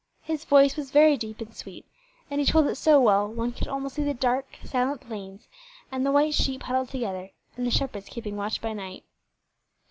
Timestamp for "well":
2.99-3.27